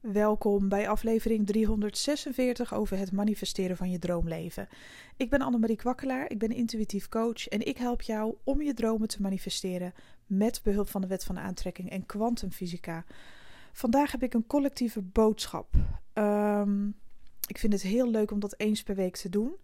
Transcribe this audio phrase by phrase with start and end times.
[0.00, 4.68] Welkom bij aflevering 346 over het manifesteren van je droomleven.
[5.16, 9.08] Ik ben Annemarie Kwakkelaar, ik ben intuïtief coach en ik help jou om je dromen
[9.08, 9.92] te manifesteren
[10.26, 13.04] met behulp van de wet van aantrekking en kwantumfysica.
[13.72, 15.74] Vandaag heb ik een collectieve boodschap.
[16.14, 16.96] Um,
[17.46, 19.56] ik vind het heel leuk om dat eens per week te doen.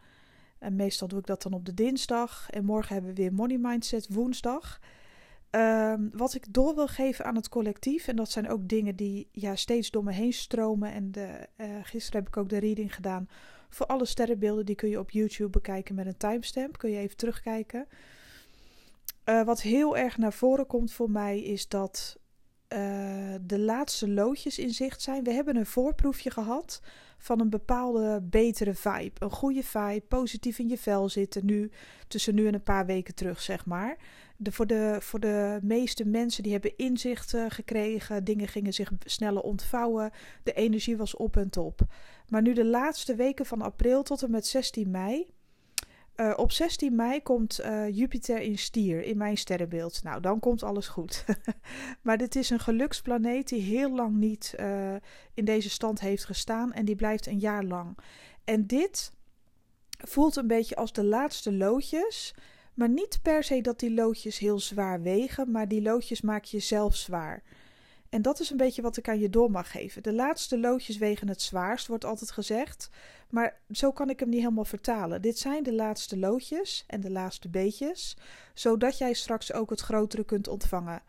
[0.58, 3.58] En meestal doe ik dat dan op de dinsdag en morgen hebben we weer Money
[3.58, 4.80] Mindset woensdag.
[5.54, 9.28] Um, wat ik door wil geven aan het collectief, en dat zijn ook dingen die
[9.32, 10.92] ja, steeds door me heen stromen.
[10.92, 13.28] En de, uh, gisteren heb ik ook de reading gedaan
[13.68, 14.66] voor alle sterrenbeelden.
[14.66, 16.78] Die kun je op YouTube bekijken met een timestamp.
[16.78, 17.86] Kun je even terugkijken.
[19.28, 22.18] Uh, wat heel erg naar voren komt voor mij is dat
[22.68, 25.24] uh, de laatste loodjes in zicht zijn.
[25.24, 26.80] We hebben een voorproefje gehad
[27.18, 29.12] van een bepaalde betere vibe.
[29.18, 31.70] Een goede vibe, positief in je vel zitten nu,
[32.08, 33.96] tussen nu en een paar weken terug, zeg maar.
[34.42, 39.42] De, voor, de, voor de meeste mensen die hebben inzichten gekregen, dingen gingen zich sneller
[39.42, 40.10] ontvouwen,
[40.42, 41.80] de energie was op en top.
[42.28, 45.26] Maar nu de laatste weken van april tot en met 16 mei,
[46.16, 50.02] uh, op 16 mei komt uh, Jupiter in stier in mijn sterrenbeeld.
[50.02, 51.24] Nou, dan komt alles goed.
[52.02, 54.94] maar dit is een geluksplaneet die heel lang niet uh,
[55.34, 57.98] in deze stand heeft gestaan en die blijft een jaar lang.
[58.44, 59.12] En dit
[59.88, 62.34] voelt een beetje als de laatste loodjes.
[62.74, 66.58] Maar niet per se dat die loodjes heel zwaar wegen, maar die loodjes maak je
[66.58, 67.42] zelf zwaar.
[68.08, 70.02] En dat is een beetje wat ik aan je door mag geven.
[70.02, 72.90] De laatste loodjes wegen het zwaarst, wordt altijd gezegd.
[73.30, 75.22] Maar zo kan ik hem niet helemaal vertalen.
[75.22, 78.16] Dit zijn de laatste loodjes en de laatste beetjes,
[78.54, 81.02] zodat jij straks ook het grotere kunt ontvangen.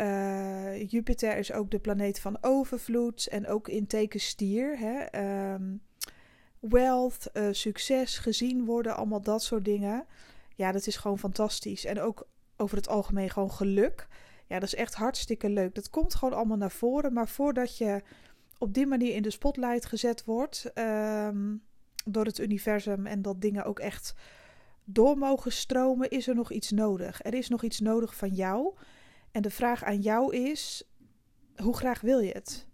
[0.00, 4.78] Uh, Jupiter is ook de planeet van overvloed en ook in teken stier.
[4.78, 5.22] Hè?
[5.54, 5.82] Um,
[6.68, 10.06] wealth, uh, succes, gezien worden, allemaal dat soort dingen.
[10.54, 11.84] Ja, dat is gewoon fantastisch.
[11.84, 12.26] En ook
[12.56, 14.08] over het algemeen gewoon geluk.
[14.46, 15.74] Ja, dat is echt hartstikke leuk.
[15.74, 17.12] Dat komt gewoon allemaal naar voren.
[17.12, 18.02] Maar voordat je
[18.58, 21.62] op die manier in de spotlight gezet wordt um,
[22.04, 24.14] door het universum en dat dingen ook echt
[24.84, 27.24] door mogen stromen, is er nog iets nodig.
[27.24, 28.74] Er is nog iets nodig van jou.
[29.30, 30.88] En de vraag aan jou is:
[31.56, 32.66] hoe graag wil je het?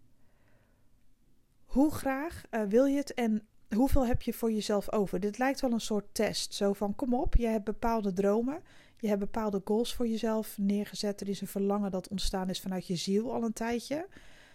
[1.65, 5.21] Hoe graag uh, wil je het en hoeveel heb je voor jezelf over?
[5.21, 6.55] Dit lijkt wel een soort test.
[6.55, 8.63] Zo van: kom op, je hebt bepaalde dromen.
[8.97, 11.21] Je hebt bepaalde goals voor jezelf neergezet.
[11.21, 14.07] Er is een verlangen dat ontstaan is vanuit je ziel al een tijdje.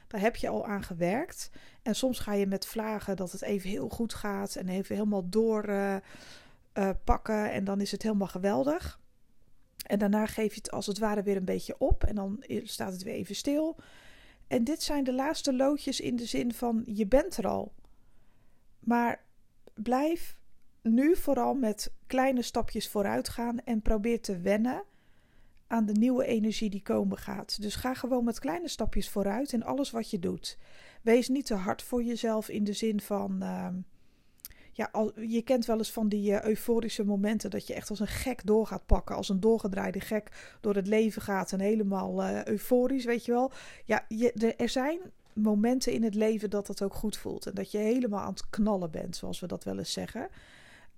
[0.07, 1.49] Daar heb je al aan gewerkt.
[1.81, 5.29] En soms ga je met vlagen dat het even heel goed gaat en even helemaal
[5.29, 7.35] doorpakken.
[7.35, 8.99] Uh, uh, en dan is het helemaal geweldig.
[9.85, 12.03] En daarna geef je het als het ware weer een beetje op.
[12.03, 13.75] En dan staat het weer even stil.
[14.47, 17.73] En dit zijn de laatste loodjes in de zin van je bent er al.
[18.85, 19.23] Maar
[19.73, 20.37] blijf
[20.81, 24.83] nu vooral met kleine stapjes vooruit gaan en probeer te wennen
[25.67, 27.61] aan de nieuwe energie die komen gaat.
[27.61, 30.57] Dus ga gewoon met kleine stapjes vooruit in alles wat je doet.
[31.01, 33.43] Wees niet te hard voor jezelf in de zin van.
[33.43, 33.67] Uh,
[34.71, 37.99] ja, al, je kent wel eens van die uh, euforische momenten dat je echt als
[37.99, 42.23] een gek door gaat pakken, als een doorgedraaide gek door het leven gaat en helemaal
[42.23, 43.51] uh, euforisch, weet je wel.
[43.85, 44.05] Ja,
[44.57, 44.99] er zijn
[45.35, 48.49] momenten in het leven dat dat ook goed voelt en dat je helemaal aan het
[48.49, 50.29] knallen bent, zoals we dat wel eens zeggen.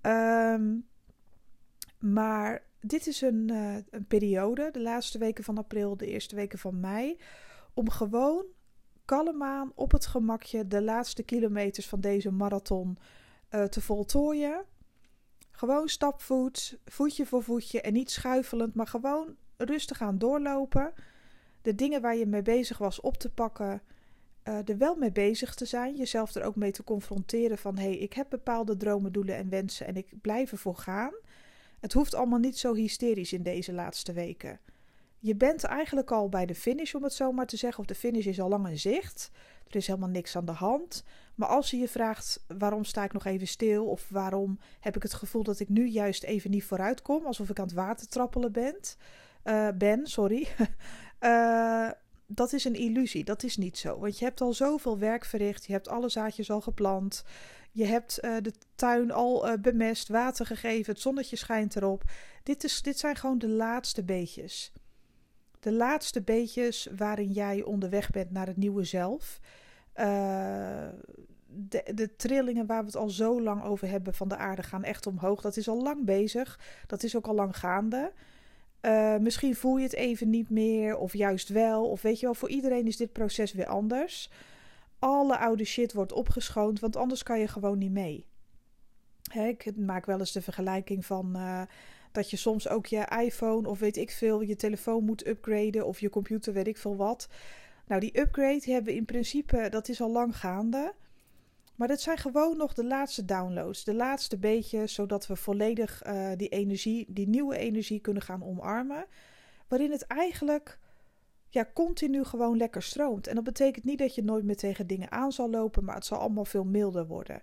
[0.02, 0.86] Um,
[1.98, 6.58] maar dit is een, uh, een periode, de laatste weken van april, de eerste weken
[6.58, 7.18] van mei,
[7.74, 8.44] om gewoon
[9.04, 12.98] kalm aan op het gemakje de laatste kilometers van deze marathon
[13.50, 14.64] uh, te voltooien.
[15.50, 20.92] Gewoon stapvoet, voetje voor voetje en niet schuifelend, maar gewoon rustig aan doorlopen.
[21.62, 23.82] De dingen waar je mee bezig was op te pakken,
[24.48, 25.96] uh, er wel mee bezig te zijn.
[25.96, 29.48] Jezelf er ook mee te confronteren van hé, hey, ik heb bepaalde dromen, doelen en
[29.48, 31.12] wensen en ik blijf ervoor gaan.
[31.80, 34.60] Het hoeft allemaal niet zo hysterisch in deze laatste weken.
[35.18, 37.94] Je bent eigenlijk al bij de finish, om het zo maar te zeggen, of de
[37.94, 39.30] finish is al lang in zicht.
[39.68, 41.04] Er is helemaal niks aan de hand.
[41.34, 45.02] Maar als je je vraagt waarom sta ik nog even stil, of waarom heb ik
[45.02, 48.08] het gevoel dat ik nu juist even niet vooruit kom, alsof ik aan het water
[48.08, 48.76] trappelen ben,
[49.44, 50.48] uh, ben sorry.
[51.20, 51.90] uh,
[52.30, 53.24] dat is een illusie.
[53.24, 53.98] Dat is niet zo.
[53.98, 55.66] Want je hebt al zoveel werk verricht.
[55.66, 57.24] Je hebt alle zaadjes al geplant.
[57.70, 62.02] Je hebt uh, de tuin al uh, bemest, water gegeven, het zonnetje schijnt erop.
[62.42, 64.72] Dit, is, dit zijn gewoon de laatste beetjes.
[65.60, 69.40] De laatste beetjes waarin jij onderweg bent naar het nieuwe zelf.
[69.96, 70.88] Uh,
[71.46, 74.84] de, de trillingen waar we het al zo lang over hebben van de aarde gaan
[74.84, 75.40] echt omhoog.
[75.40, 76.60] Dat is al lang bezig.
[76.86, 78.12] Dat is ook al lang gaande.
[78.82, 81.90] Uh, misschien voel je het even niet meer, of juist wel.
[81.90, 84.30] Of weet je wel, voor iedereen is dit proces weer anders
[84.98, 88.26] alle oude shit wordt opgeschoond, want anders kan je gewoon niet mee.
[89.32, 91.62] Hè, ik maak wel eens de vergelijking van uh,
[92.12, 96.00] dat je soms ook je iPhone of weet ik veel, je telefoon moet upgraden of
[96.00, 97.28] je computer, weet ik veel wat.
[97.86, 100.94] Nou, die upgrade hebben we in principe, dat is al lang gaande.
[101.78, 106.30] Maar dit zijn gewoon nog de laatste downloads, de laatste beetje, zodat we volledig uh,
[106.36, 109.04] die energie, die nieuwe energie kunnen gaan omarmen.
[109.68, 110.78] Waarin het eigenlijk
[111.48, 113.26] ja, continu gewoon lekker stroomt.
[113.26, 116.04] En dat betekent niet dat je nooit meer tegen dingen aan zal lopen, maar het
[116.04, 117.42] zal allemaal veel milder worden.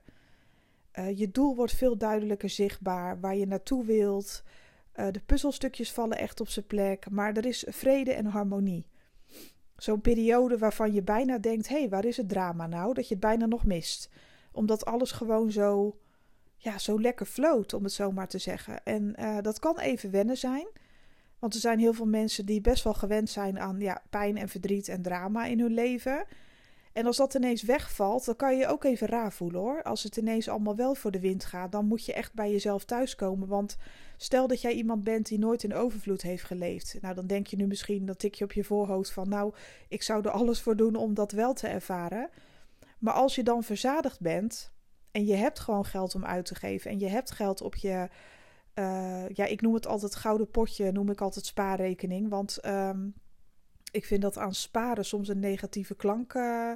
[1.00, 4.44] Uh, je doel wordt veel duidelijker zichtbaar, waar je naartoe wilt.
[4.96, 8.86] Uh, de puzzelstukjes vallen echt op zijn plek, maar er is vrede en harmonie.
[9.78, 12.94] Zo'n periode waarvan je bijna denkt: hé, hey, waar is het drama nou?
[12.94, 14.10] Dat je het bijna nog mist.
[14.52, 15.98] Omdat alles gewoon zo,
[16.58, 18.84] ja, zo lekker floot, om het zo maar te zeggen.
[18.84, 20.68] En uh, dat kan even wennen zijn.
[21.40, 24.50] Want er zijn heel veel mensen die best wel gewend zijn aan ja, pijn en
[24.50, 26.26] verdriet en drama in hun leven.
[26.96, 29.84] En als dat ineens wegvalt, dan kan je je ook even raar voelen hoor.
[29.84, 32.86] Als het ineens allemaal wel voor de wind gaat, dan moet je echt bij jezelf
[32.86, 33.48] thuiskomen.
[33.48, 33.78] Want
[34.18, 36.98] stel dat jij iemand bent die nooit in overvloed heeft geleefd.
[37.02, 39.30] Nou, dan denk je nu misschien, dat tik je op je voorhoofd van...
[39.30, 39.54] nou,
[39.88, 42.30] ik zou er alles voor doen om dat wel te ervaren.
[43.00, 44.72] Maar als je dan verzadigd bent
[45.12, 46.92] en je hebt gewoon geld om uit te geven...
[46.92, 48.10] en je hebt geld op je...
[48.76, 52.30] Uh, ja, ik noem het altijd gouden potje, noem ik altijd spaarrekening.
[52.30, 52.66] Want...
[52.66, 53.14] Um,
[53.96, 56.72] ik vind dat aan sparen soms een negatieve klank uh,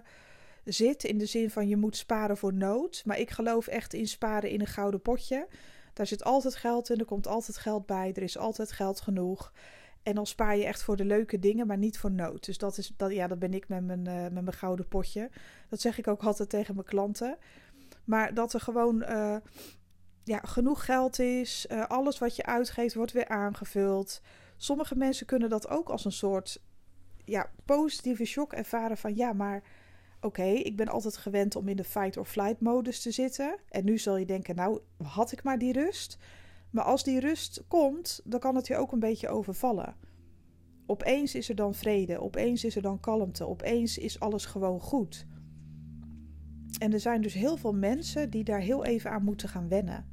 [0.64, 1.04] zit.
[1.04, 3.02] In de zin van je moet sparen voor nood.
[3.06, 5.48] Maar ik geloof echt in sparen in een gouden potje.
[5.94, 9.54] Daar zit altijd geld in, er komt altijd geld bij, er is altijd geld genoeg.
[10.04, 12.46] En dan spaar je echt voor de leuke dingen, maar niet voor nood.
[12.46, 15.30] Dus dat, is, dat, ja, dat ben ik met mijn, uh, met mijn gouden potje.
[15.70, 17.38] Dat zeg ik ook altijd tegen mijn klanten.
[18.04, 19.36] Maar dat er gewoon uh,
[20.24, 21.68] ja, genoeg geld is.
[21.88, 24.22] Alles wat je uitgeeft wordt weer aangevuld.
[24.58, 26.62] Sommige mensen kunnen dat ook als een soort
[27.30, 29.64] ja, positieve shock ervaren van ja, maar
[30.22, 33.58] oké, ik ben altijd gewend om in de fight or flight modus te zitten.
[33.70, 36.18] En nu zal je denken, nou, had ik maar die rust.
[36.70, 39.96] Maar als die rust komt, dan kan het je ook een beetje overvallen.
[40.86, 45.26] Opeens is er dan vrede, opeens is er dan kalmte, opeens is alles gewoon goed.
[46.80, 50.06] En er zijn dus heel veel mensen die daar heel even aan moeten gaan wennen.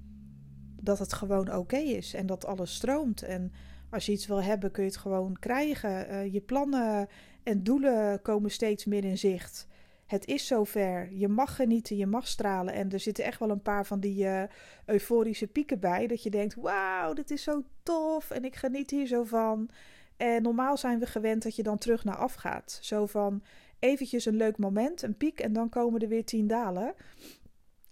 [0.80, 3.52] Dat het gewoon oké is en dat alles stroomt en
[3.90, 6.10] als je iets wil hebben, kun je het gewoon krijgen.
[6.10, 7.08] Uh, je plannen
[7.42, 9.66] en doelen komen steeds meer in zicht.
[10.06, 11.12] Het is zover.
[11.12, 12.74] Je mag genieten, je mag stralen.
[12.74, 14.42] En er zitten echt wel een paar van die uh,
[14.84, 16.06] euforische pieken bij.
[16.06, 19.70] Dat je denkt: wauw, dit is zo tof en ik geniet hier zo van.
[20.16, 22.78] En normaal zijn we gewend dat je dan terug naar af gaat.
[22.82, 23.42] Zo van
[23.78, 26.94] eventjes een leuk moment, een piek en dan komen er weer tien dalen.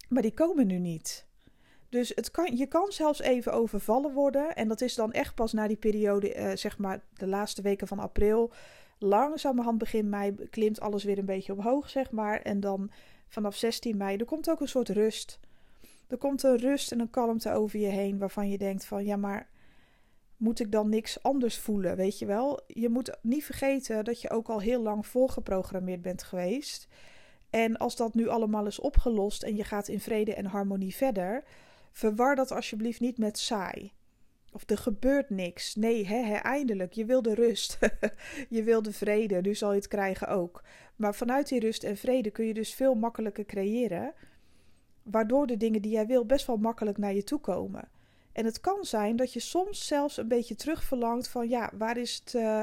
[0.08, 1.26] Maar die komen nu niet.
[1.94, 4.54] Dus het kan, je kan zelfs even overvallen worden.
[4.54, 7.86] En dat is dan echt pas na die periode, uh, zeg maar de laatste weken
[7.86, 8.52] van april.
[8.98, 12.40] Langzamerhand begin mei klimt alles weer een beetje omhoog, zeg maar.
[12.40, 12.90] En dan
[13.28, 15.38] vanaf 16 mei, er komt ook een soort rust.
[16.08, 19.16] Er komt een rust en een kalmte over je heen waarvan je denkt van ja,
[19.16, 19.48] maar
[20.36, 22.60] moet ik dan niks anders voelen, weet je wel?
[22.66, 26.88] Je moet niet vergeten dat je ook al heel lang volgeprogrammeerd bent geweest.
[27.50, 31.44] En als dat nu allemaal is opgelost en je gaat in vrede en harmonie verder,
[31.94, 33.92] Verwar dat alsjeblieft niet met saai.
[34.52, 35.74] Of er gebeurt niks.
[35.74, 36.92] Nee, hè, eindelijk.
[36.92, 37.78] Je wil de rust.
[38.48, 39.40] je wil de vrede.
[39.40, 40.62] Nu zal je het krijgen ook.
[40.96, 44.12] Maar vanuit die rust en vrede kun je dus veel makkelijker creëren.
[45.02, 47.88] Waardoor de dingen die jij wil best wel makkelijk naar je toe komen.
[48.32, 52.22] En het kan zijn dat je soms zelfs een beetje terugverlangt van ja, waar is
[52.24, 52.34] het.
[52.34, 52.62] Uh,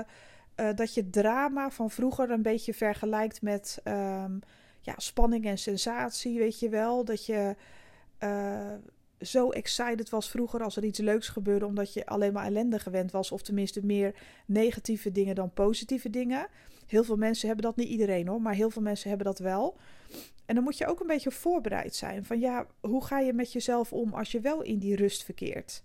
[0.56, 4.40] uh, dat je drama van vroeger een beetje vergelijkt met um,
[4.82, 7.06] ja, spanning en sensatie, weet je wel.
[7.06, 7.56] Dat je.
[8.20, 8.74] Uh,
[9.22, 13.12] zo excited was vroeger als er iets leuks gebeurde, omdat je alleen maar ellende gewend
[13.12, 16.48] was, of tenminste meer negatieve dingen dan positieve dingen.
[16.88, 19.78] Heel veel mensen hebben dat, niet iedereen hoor, maar heel veel mensen hebben dat wel.
[20.46, 23.52] En dan moet je ook een beetje voorbereid zijn van ja, hoe ga je met
[23.52, 25.84] jezelf om als je wel in die rust verkeert?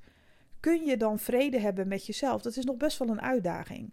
[0.61, 2.43] Kun je dan vrede hebben met jezelf?
[2.43, 3.93] Dat is nog best wel een uitdaging.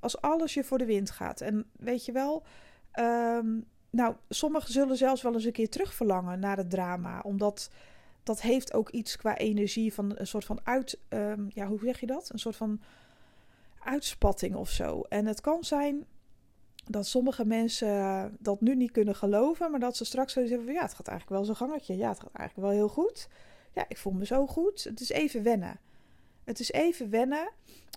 [0.00, 1.40] Als alles je voor de wind gaat.
[1.40, 2.42] En weet je wel,
[3.00, 7.70] um, nou, sommigen zullen zelfs wel eens een keer terugverlangen naar het drama, omdat
[8.22, 10.98] dat heeft ook iets qua energie van een soort van uit.
[11.08, 12.30] Um, ja, hoe zeg je dat?
[12.32, 12.80] Een soort van
[13.84, 15.00] uitspatting of zo.
[15.00, 16.06] En het kan zijn
[16.86, 20.74] dat sommige mensen dat nu niet kunnen geloven, maar dat ze straks zullen zeggen van
[20.74, 21.96] ja, het gaat eigenlijk wel zo'n gangetje.
[21.96, 23.28] Ja, het gaat eigenlijk wel heel goed.
[23.74, 24.84] Ja, ik voel me zo goed.
[24.84, 25.80] Het is even wennen.
[26.44, 27.50] Het is even wennen,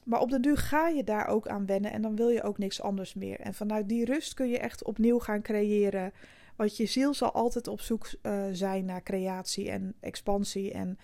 [0.04, 2.58] maar op den duur ga je daar ook aan wennen en dan wil je ook
[2.58, 3.40] niks anders meer.
[3.40, 6.14] En vanuit die rust kun je echt opnieuw gaan creëren
[6.56, 10.98] want je ziel zal altijd op zoek uh, zijn naar creatie en expansie en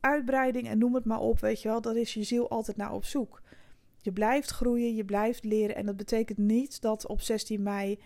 [0.00, 1.80] uitbreiding en noem het maar op, weet je wel.
[1.80, 3.42] Dat is je ziel altijd naar op zoek.
[4.00, 7.98] Je blijft groeien, je blijft leren en dat betekent niet dat op 16 mei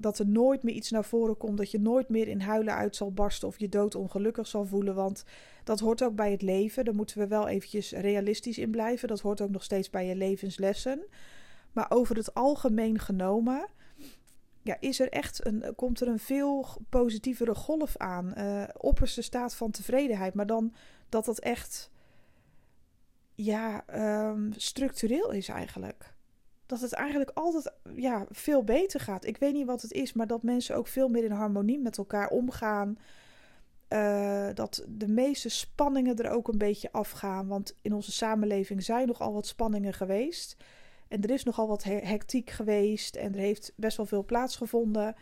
[0.00, 2.96] dat er nooit meer iets naar voren komt, dat je nooit meer in huilen uit
[2.96, 5.24] zal barsten of je dood ongelukkig zal voelen, want
[5.64, 6.84] dat hoort ook bij het leven.
[6.84, 9.08] Daar moeten we wel eventjes realistisch in blijven.
[9.08, 11.02] Dat hoort ook nog steeds bij je levenslessen.
[11.72, 13.66] Maar over het algemeen genomen
[14.68, 18.32] ja, is er echt een, komt er een veel positievere golf aan.
[18.38, 20.34] Uh, opperste staat van tevredenheid.
[20.34, 20.74] Maar dan
[21.08, 21.90] dat dat echt
[23.34, 23.84] ja,
[24.28, 26.14] um, structureel is eigenlijk.
[26.66, 29.24] Dat het eigenlijk altijd ja, veel beter gaat.
[29.24, 31.98] Ik weet niet wat het is, maar dat mensen ook veel meer in harmonie met
[31.98, 32.98] elkaar omgaan.
[33.88, 37.46] Uh, dat de meeste spanningen er ook een beetje afgaan.
[37.46, 40.56] Want in onze samenleving zijn nogal wat spanningen geweest.
[41.08, 45.14] En er is nogal wat hectiek geweest en er heeft best wel veel plaatsgevonden.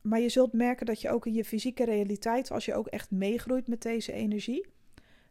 [0.00, 3.10] Maar je zult merken dat je ook in je fysieke realiteit, als je ook echt
[3.10, 4.66] meegroeit met deze energie,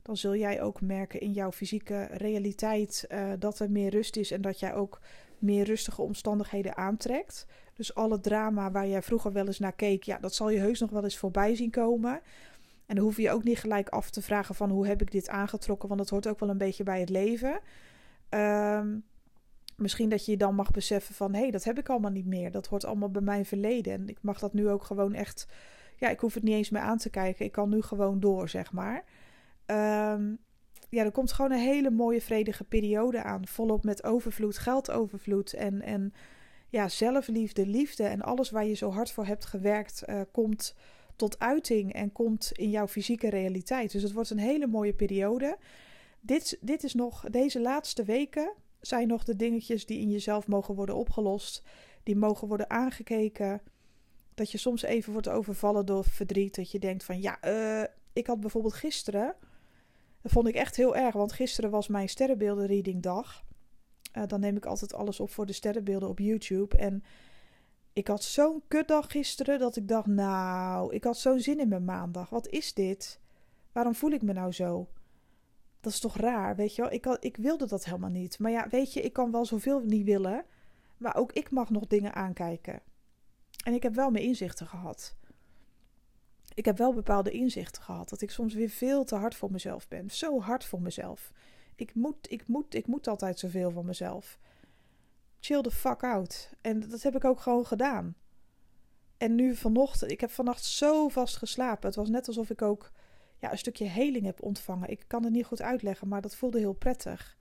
[0.02, 4.32] dan zul jij ook merken in jouw fysieke realiteit uh, dat er meer rust is
[4.32, 5.00] en dat jij ook
[5.40, 7.46] meer rustige omstandigheden aantrekt.
[7.74, 10.80] Dus alle drama waar jij vroeger wel eens naar keek, ja, dat zal je heus
[10.80, 12.22] nog wel eens voorbij zien komen.
[12.86, 15.30] En dan hoef je ook niet gelijk af te vragen van hoe heb ik dit
[15.30, 17.60] aangetrokken, want dat hoort ook wel een beetje bij het leven.
[18.30, 19.04] Um,
[19.76, 22.26] misschien dat je je dan mag beseffen van hé, hey, dat heb ik allemaal niet
[22.26, 22.52] meer.
[22.52, 23.94] Dat hoort allemaal bij mijn verleden.
[23.94, 25.48] En ik mag dat nu ook gewoon echt.
[25.98, 27.46] Ja, ik hoef het niet eens meer aan te kijken.
[27.46, 29.04] Ik kan nu gewoon door, zeg maar.
[29.66, 30.40] Um,
[30.90, 33.48] ja, er komt gewoon een hele mooie, vredige periode aan.
[33.48, 36.14] Volop met overvloed, geldovervloed en, en
[36.70, 40.76] ja, zelfliefde, liefde en alles waar je zo hard voor hebt gewerkt, uh, komt
[41.16, 43.92] tot uiting en komt in jouw fysieke realiteit.
[43.92, 45.58] Dus het wordt een hele mooie periode.
[46.20, 48.54] Dit, dit is nog deze laatste weken
[48.86, 51.64] zijn nog de dingetjes die in jezelf mogen worden opgelost,
[52.04, 53.62] die mogen worden aangekeken.
[54.34, 56.56] Dat je soms even wordt overvallen door verdriet.
[56.56, 59.36] Dat je denkt van ja, uh, ik had bijvoorbeeld gisteren.
[60.22, 63.44] Dat vond ik echt heel erg, want gisteren was mijn sterrenbeelden dag.
[64.18, 66.78] Uh, dan neem ik altijd alles op voor de sterrenbeelden op YouTube.
[66.78, 67.04] En
[67.94, 71.86] ik had zo'n kutdag gisteren dat ik dacht, nou, ik had zo'n zin in mijn
[71.86, 72.30] maandag.
[72.30, 73.20] Wat is dit?
[73.72, 74.88] Waarom voel ik me nou zo?
[75.84, 76.92] Dat is toch raar, weet je wel?
[76.92, 78.40] Ik, ik wilde dat helemaal niet.
[78.40, 80.46] Maar ja, weet je, ik kan wel zoveel niet willen.
[80.98, 82.82] Maar ook ik mag nog dingen aankijken.
[83.64, 85.16] En ik heb wel mijn inzichten gehad.
[86.54, 88.10] Ik heb wel bepaalde inzichten gehad.
[88.10, 90.10] Dat ik soms weer veel te hard voor mezelf ben.
[90.10, 91.32] Zo hard voor mezelf.
[91.76, 94.40] Ik moet, ik moet, ik moet altijd zoveel van mezelf.
[95.40, 96.50] Chill the fuck out.
[96.62, 98.16] En dat heb ik ook gewoon gedaan.
[99.18, 101.88] En nu vanochtend, ik heb vannacht zo vast geslapen.
[101.88, 102.92] Het was net alsof ik ook
[103.44, 104.90] ja, een stukje heling heb ontvangen.
[104.90, 107.38] Ik kan het niet goed uitleggen, maar dat voelde heel prettig.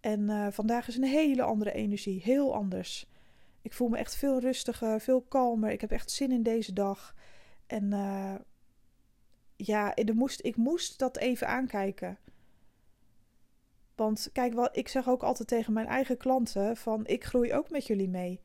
[0.00, 3.06] En uh, vandaag is een hele andere energie, heel anders.
[3.62, 5.70] Ik voel me echt veel rustiger, veel kalmer.
[5.70, 7.14] Ik heb echt zin in deze dag.
[7.66, 8.34] En uh,
[9.56, 12.18] ja, ik moest, ik moest dat even aankijken.
[13.94, 17.70] Want kijk, wat, ik zeg ook altijd tegen mijn eigen klanten: van ik groei ook
[17.70, 18.40] met jullie mee.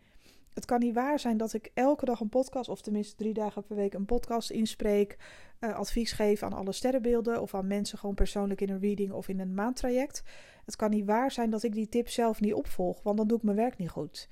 [0.55, 3.63] Het kan niet waar zijn dat ik elke dag een podcast, of tenminste drie dagen
[3.63, 5.17] per week, een podcast inspreek,
[5.59, 9.27] uh, advies geef aan alle sterrenbeelden of aan mensen gewoon persoonlijk in een reading of
[9.27, 10.24] in een maandtraject.
[10.65, 13.38] Het kan niet waar zijn dat ik die tip zelf niet opvolg, want dan doe
[13.38, 14.29] ik mijn werk niet goed.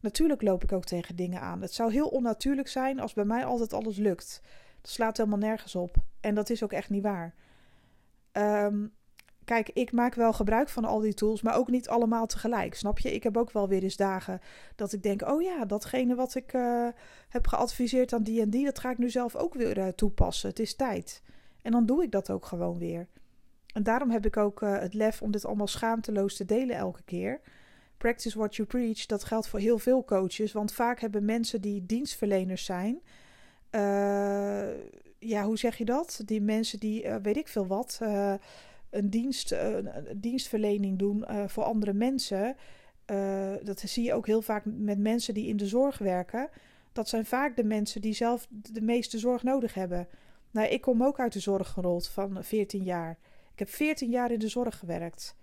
[0.00, 1.62] Natuurlijk loop ik ook tegen dingen aan.
[1.62, 4.40] Het zou heel onnatuurlijk zijn als bij mij altijd alles lukt.
[4.80, 5.96] Dat slaat helemaal nergens op.
[6.20, 7.34] En dat is ook echt niet waar.
[8.32, 8.92] Um,
[9.44, 12.74] kijk, ik maak wel gebruik van al die tools, maar ook niet allemaal tegelijk.
[12.74, 13.14] Snap je?
[13.14, 14.40] Ik heb ook wel weer eens dagen
[14.76, 16.88] dat ik denk: oh ja, datgene wat ik uh,
[17.28, 20.48] heb geadviseerd aan die en die, dat ga ik nu zelf ook weer uh, toepassen.
[20.48, 21.22] Het is tijd.
[21.62, 23.08] En dan doe ik dat ook gewoon weer.
[23.74, 27.02] En daarom heb ik ook uh, het lef om dit allemaal schaamteloos te delen elke
[27.02, 27.40] keer.
[27.96, 30.52] Practice what you preach, dat geldt voor heel veel coaches.
[30.52, 33.00] Want vaak hebben mensen die dienstverleners zijn.
[35.18, 36.22] ja, hoe zeg je dat?
[36.24, 38.00] Die mensen die, weet ik veel wat
[38.92, 39.76] een, dienst, eh,
[40.16, 42.56] dienstverlening doen uh, voor andere mensen.
[43.06, 46.48] Uh, dat zie je ook heel vaak met mensen die in de zorg werken.
[46.92, 50.08] Dat zijn vaak de mensen die zelf de meeste zorg nodig hebben.
[50.50, 53.18] Nou, ik kom ook uit de zorg gerold van 14 jaar.
[53.52, 55.36] Ik heb 14 jaar in de zorg gewerkt.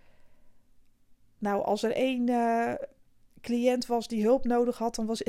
[1.38, 2.26] Nou, als er één
[3.42, 5.24] cliënt was die hulp nodig had, dan was,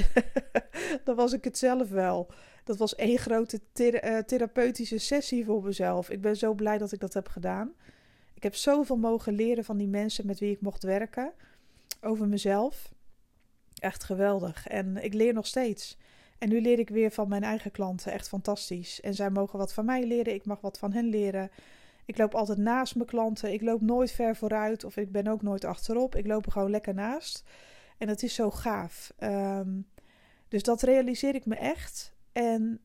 [1.05, 2.29] dan was ik het zelf wel.
[2.65, 3.61] Dat was één grote
[4.27, 6.11] therapeutische sessie voor mezelf.
[6.11, 7.75] Ik ben zo blij dat ik dat heb gedaan.
[8.41, 11.33] Ik heb zoveel mogen leren van die mensen met wie ik mocht werken.
[12.01, 12.93] Over mezelf.
[13.75, 14.67] Echt geweldig.
[14.67, 15.97] En ik leer nog steeds.
[16.39, 18.13] En nu leer ik weer van mijn eigen klanten.
[18.13, 19.01] Echt fantastisch.
[19.01, 20.35] En zij mogen wat van mij leren.
[20.35, 21.51] Ik mag wat van hen leren.
[22.05, 23.53] Ik loop altijd naast mijn klanten.
[23.53, 24.85] Ik loop nooit ver vooruit.
[24.85, 26.15] Of ik ben ook nooit achterop.
[26.17, 27.45] Ik loop er gewoon lekker naast.
[27.99, 29.13] En dat is zo gaaf.
[29.19, 29.89] Um,
[30.49, 32.15] dus dat realiseer ik me echt.
[32.33, 32.81] En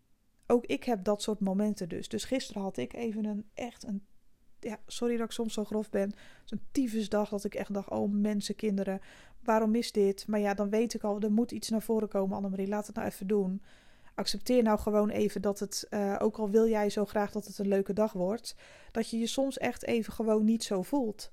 [0.47, 2.07] ook ik heb dat soort momenten dus.
[2.07, 4.05] Dus gisteren had ik even een echt een
[4.59, 6.13] ja, sorry dat ik soms zo grof ben.
[6.43, 9.01] Zo'n tyfusdag dat ik echt dacht, oh mensen, kinderen,
[9.43, 10.27] waarom is dit?
[10.27, 12.95] Maar ja, dan weet ik al, er moet iets naar voren komen, Annemarie, laat het
[12.95, 13.61] nou even doen.
[14.15, 17.57] Accepteer nou gewoon even dat het, uh, ook al wil jij zo graag dat het
[17.57, 18.55] een leuke dag wordt,
[18.91, 21.31] dat je je soms echt even gewoon niet zo voelt.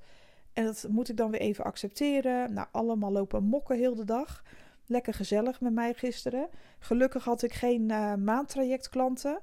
[0.52, 2.52] En dat moet ik dan weer even accepteren.
[2.52, 4.42] Nou, allemaal lopen mokken heel de dag.
[4.86, 6.48] Lekker gezellig met mij gisteren.
[6.78, 9.40] Gelukkig had ik geen uh, maandtrajectklanten.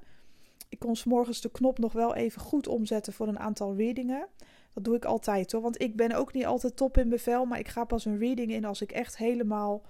[0.70, 4.26] Ik kon s morgens de knop nog wel even goed omzetten voor een aantal readingen.
[4.72, 5.62] Dat doe ik altijd hoor.
[5.62, 7.44] Want ik ben ook niet altijd top in bevel.
[7.44, 9.82] Maar ik ga pas een reading in als ik echt helemaal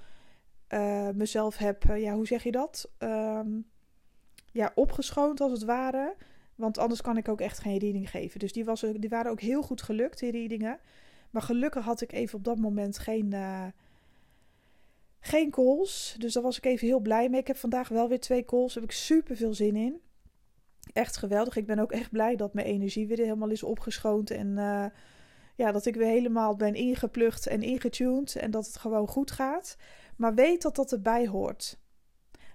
[0.69, 1.85] uh, mezelf heb.
[1.85, 2.91] Uh, ja, hoe zeg je dat?
[2.99, 3.67] Um,
[4.53, 6.17] ja, opgeschoond als het ware.
[6.55, 8.39] Want anders kan ik ook echt geen reading geven.
[8.39, 10.81] Dus die, was, die waren ook heel goed gelukt, die readingen.
[11.31, 13.67] Maar gelukkig had ik even op dat moment geen, uh,
[15.21, 16.15] geen calls.
[16.19, 17.41] Dus daar was ik even heel blij mee.
[17.41, 18.75] Ik heb vandaag wel weer twee calls.
[18.75, 20.01] Daar heb ik super veel zin in.
[20.93, 21.57] Echt geweldig.
[21.57, 24.31] Ik ben ook echt blij dat mijn energie weer helemaal is opgeschoond.
[24.31, 24.85] En uh,
[25.57, 28.37] ja, dat ik weer helemaal ben ingeplucht en ingetuned.
[28.37, 29.77] En dat het gewoon goed gaat.
[30.17, 31.79] Maar weet dat dat erbij hoort.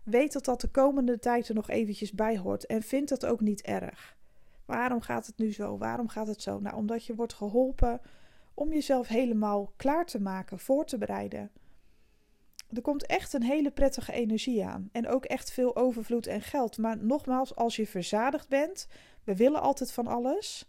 [0.04, 2.66] Weet dat dat de komende tijd er nog eventjes bij hoort.
[2.66, 4.18] En vind dat ook niet erg.
[4.66, 5.78] Waarom gaat het nu zo?
[5.78, 6.60] Waarom gaat het zo?
[6.60, 8.02] Nou, omdat je wordt geholpen
[8.54, 11.52] om jezelf helemaal klaar te maken, voor te bereiden.
[12.76, 14.90] Er komt echt een hele prettige energie aan.
[14.92, 16.78] En ook echt veel overvloed en geld.
[16.78, 18.88] Maar nogmaals, als je verzadigd bent,
[19.24, 20.68] we willen altijd van alles.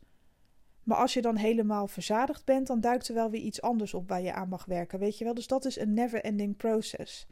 [0.83, 4.09] Maar als je dan helemaal verzadigd bent, dan duikt er wel weer iets anders op
[4.09, 4.99] waar je aan mag werken.
[4.99, 5.35] Weet je wel?
[5.35, 7.27] Dus dat is een never ending process.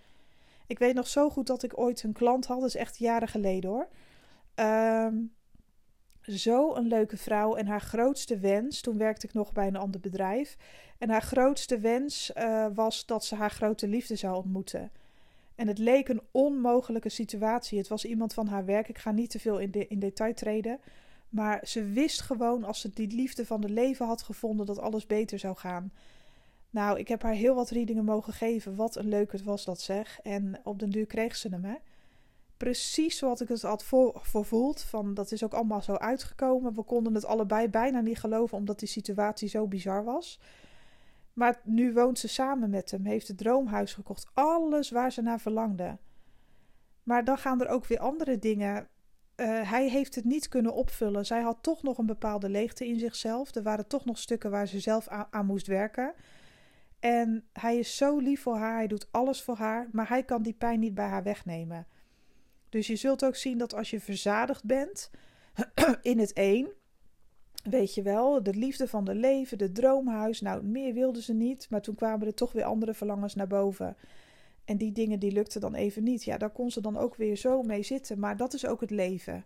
[0.66, 3.28] Ik weet nog zo goed dat ik ooit een klant had, dat is echt jaren
[3.28, 3.88] geleden hoor.
[4.54, 5.34] Um,
[6.26, 10.00] zo een leuke vrouw en haar grootste wens, toen werkte ik nog bij een ander
[10.00, 10.56] bedrijf,
[10.98, 14.90] en haar grootste wens uh, was dat ze haar grote liefde zou ontmoeten.
[15.54, 17.78] En het leek een onmogelijke situatie.
[17.78, 18.88] Het was iemand van haar werk.
[18.88, 20.78] Ik ga niet te veel in, in detail treden.
[21.28, 25.06] Maar ze wist gewoon, als ze die liefde van de leven had gevonden, dat alles
[25.06, 25.92] beter zou gaan.
[26.70, 28.76] Nou, ik heb haar heel wat readingen mogen geven.
[28.76, 30.20] Wat een leuk het was dat zeg.
[30.22, 31.74] En op den duur kreeg ze hem, hè.
[32.64, 34.20] Precies zoals ik het had voor.
[34.74, 36.74] Van, dat is ook allemaal zo uitgekomen.
[36.74, 40.40] We konden het allebei bijna niet geloven, omdat die situatie zo bizar was.
[41.32, 44.30] Maar nu woont ze samen met hem, heeft het droomhuis gekocht.
[44.34, 45.98] Alles waar ze naar verlangde.
[47.02, 48.88] Maar dan gaan er ook weer andere dingen.
[49.36, 51.26] Uh, hij heeft het niet kunnen opvullen.
[51.26, 53.54] Zij had toch nog een bepaalde leegte in zichzelf.
[53.54, 56.14] Er waren toch nog stukken waar ze zelf aan moest werken.
[57.00, 60.42] En hij is zo lief voor haar, hij doet alles voor haar, maar hij kan
[60.42, 61.86] die pijn niet bij haar wegnemen.
[62.74, 65.10] Dus je zult ook zien dat als je verzadigd bent
[66.02, 66.68] in het een,
[67.62, 71.66] weet je wel, de liefde van de leven, de droomhuis, nou meer wilde ze niet,
[71.70, 73.96] maar toen kwamen er toch weer andere verlangens naar boven.
[74.64, 76.24] En die dingen die lukten dan even niet.
[76.24, 78.90] Ja, daar kon ze dan ook weer zo mee zitten, maar dat is ook het
[78.90, 79.44] leven.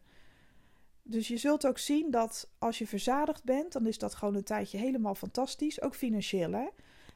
[1.03, 4.45] Dus je zult ook zien dat als je verzadigd bent, dan is dat gewoon een
[4.45, 6.67] tijdje helemaal fantastisch, ook financieel hè.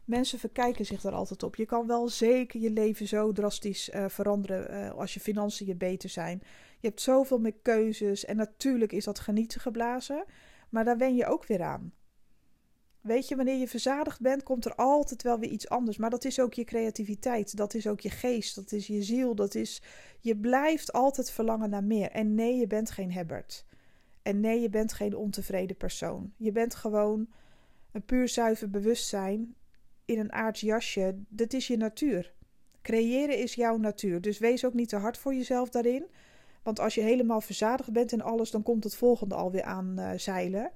[0.05, 1.57] Mensen verkijken zich daar altijd op.
[1.57, 6.09] Je kan wel zeker je leven zo drastisch uh, veranderen uh, als je financiën beter
[6.09, 6.43] zijn.
[6.81, 10.25] Je hebt zoveel meer keuzes en natuurlijk is dat genieten geblazen,
[10.69, 11.93] maar daar wen je ook weer aan.
[13.01, 15.97] Weet je, wanneer je verzadigd bent, komt er altijd wel weer iets anders.
[15.97, 19.35] Maar dat is ook je creativiteit, dat is ook je geest, dat is je ziel,
[19.35, 19.83] dat is.
[20.21, 22.11] Je blijft altijd verlangen naar meer.
[22.11, 23.67] En nee, je bent geen hebbert.
[24.23, 26.33] En nee, je bent geen ontevreden persoon.
[26.37, 27.29] Je bent gewoon
[27.93, 29.55] een puur zuiver bewustzijn
[30.13, 32.33] in een aards jasje, dat is je natuur.
[32.83, 34.21] Creëren is jouw natuur.
[34.21, 36.07] Dus wees ook niet te hard voor jezelf daarin.
[36.63, 40.11] Want als je helemaal verzadigd bent in alles, dan komt het volgende alweer aan uh,
[40.17, 40.71] zeilen.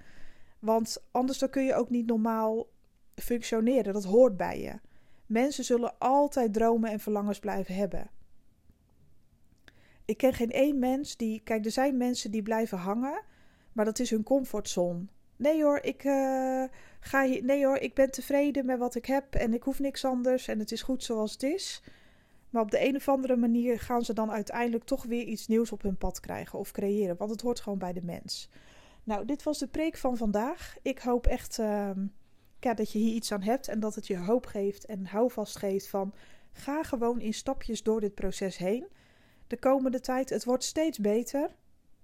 [0.59, 2.67] Want anders dan kun je ook niet normaal
[3.15, 3.93] functioneren.
[3.93, 4.79] Dat hoort bij je.
[5.27, 8.11] Mensen zullen altijd dromen en verlangens blijven hebben.
[10.05, 11.41] Ik ken geen één mens die.
[11.45, 13.23] Kijk, er zijn mensen die blijven hangen,
[13.73, 15.07] maar dat is hun comfortzone.
[15.37, 16.65] Nee hoor, ik uh,
[17.07, 17.23] ga.
[17.23, 20.59] Nee hoor, ik ben tevreden met wat ik heb en ik hoef niks anders en
[20.59, 21.83] het is goed zoals het is.
[22.51, 25.73] Maar op de een of andere manier gaan ze dan uiteindelijk toch weer iets nieuws
[25.73, 28.49] op hun pad krijgen of creëren, want het hoort gewoon bij de mens.
[29.05, 30.77] Nou, dit was de preek van vandaag.
[30.83, 31.91] Ik hoop echt uh,
[32.61, 35.89] dat je hier iets aan hebt en dat het je hoop geeft en houvast geeft
[35.89, 36.15] van
[36.53, 38.87] ga gewoon in stapjes door dit proces heen.
[39.47, 41.57] De komende tijd, het wordt steeds beter.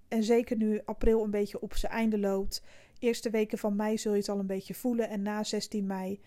[0.08, 2.62] En zeker nu april een beetje op zijn einde loopt,
[3.02, 5.08] eerste weken van mei zul je het al een beetje voelen.
[5.08, 6.20] En na 16 mei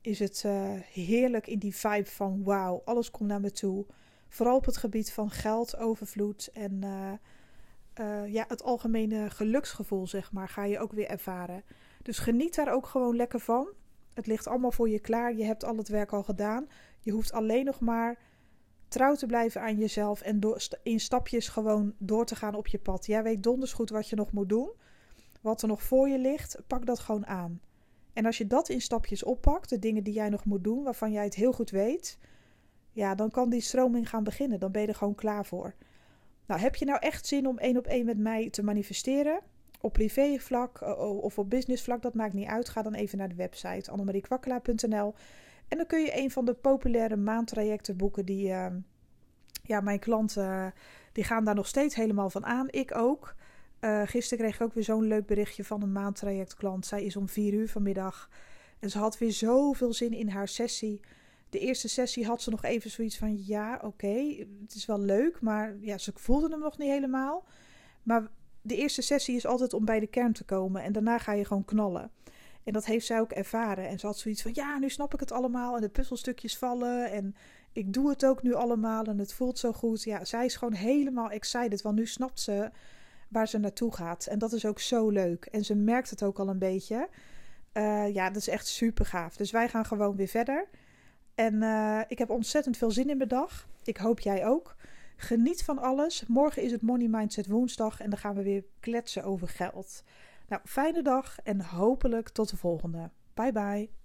[0.00, 3.86] is het uh, heerlijk in die vibe van wauw, alles komt naar me toe.
[4.28, 7.12] Vooral op het gebied van geld, overvloed en uh,
[8.00, 11.64] uh, ja, het algemene geluksgevoel, zeg maar, ga je ook weer ervaren.
[12.02, 13.68] Dus geniet daar ook gewoon lekker van.
[14.14, 15.34] Het ligt allemaal voor je klaar.
[15.34, 16.68] Je hebt al het werk al gedaan.
[17.00, 18.18] Je hoeft alleen nog maar
[18.88, 22.78] trouw te blijven aan jezelf en door, in stapjes gewoon door te gaan op je
[22.78, 23.06] pad.
[23.06, 24.70] Jij weet donders goed wat je nog moet doen
[25.40, 27.60] wat er nog voor je ligt, pak dat gewoon aan.
[28.12, 31.12] En als je dat in stapjes oppakt, de dingen die jij nog moet doen, waarvan
[31.12, 32.18] jij het heel goed weet,
[32.92, 34.60] ja, dan kan die stroming gaan beginnen.
[34.60, 35.74] Dan ben je er gewoon klaar voor.
[36.46, 39.40] Nou, heb je nou echt zin om één op één met mij te manifesteren?
[39.80, 42.68] Op privévlak of op businessvlak, dat maakt niet uit.
[42.68, 45.14] Ga dan even naar de website annemariekwakkelaar.nl
[45.68, 48.78] En dan kun je een van de populaire maandtrajecten boeken die ehm,
[49.62, 50.74] ja, mijn klanten
[51.12, 52.66] die gaan daar nog steeds helemaal van aan.
[52.70, 53.34] Ik ook.
[53.80, 56.86] Uh, gisteren kreeg ik ook weer zo'n leuk berichtje van een maandtrajectklant.
[56.86, 58.28] Zij is om vier uur vanmiddag
[58.78, 61.00] en ze had weer zoveel zin in haar sessie.
[61.50, 65.40] De eerste sessie had ze nog even zoiets van: ja, oké, het is wel leuk,
[65.40, 67.44] maar ja, ze voelde hem nog niet helemaal.
[68.02, 68.30] Maar
[68.62, 71.44] de eerste sessie is altijd om bij de kern te komen en daarna ga je
[71.44, 72.10] gewoon knallen.
[72.64, 73.88] En dat heeft zij ook ervaren.
[73.88, 77.10] En ze had zoiets van: ja, nu snap ik het allemaal en de puzzelstukjes vallen
[77.10, 77.34] en
[77.72, 80.02] ik doe het ook nu allemaal en het voelt zo goed.
[80.02, 82.70] Ja, zij is gewoon helemaal excited, want nu snapt ze
[83.30, 84.26] waar ze naartoe gaat.
[84.26, 85.44] En dat is ook zo leuk.
[85.44, 87.08] En ze merkt het ook al een beetje.
[87.72, 89.36] Uh, ja, dat is echt super gaaf.
[89.36, 90.68] Dus wij gaan gewoon weer verder.
[91.34, 93.68] En uh, ik heb ontzettend veel zin in mijn dag.
[93.84, 94.76] Ik hoop jij ook.
[95.16, 96.24] Geniet van alles.
[96.26, 100.02] Morgen is het Money Mindset woensdag en dan gaan we weer kletsen over geld.
[100.48, 103.10] Nou, fijne dag en hopelijk tot de volgende.
[103.34, 103.99] Bye bye.